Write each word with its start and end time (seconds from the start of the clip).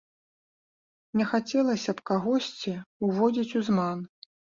Не 1.21 1.27
хацелася 1.35 1.91
б 2.01 2.07
кагосьці 2.13 2.77
ўводзіць 3.07 3.57
у 3.65 3.67
зман. 3.73 4.07